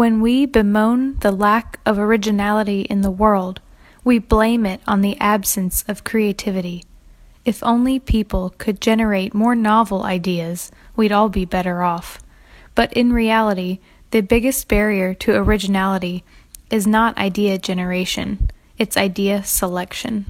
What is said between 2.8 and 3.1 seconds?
in the